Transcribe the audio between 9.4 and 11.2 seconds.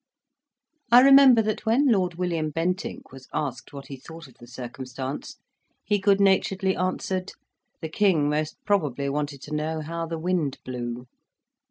to know how the wind blew."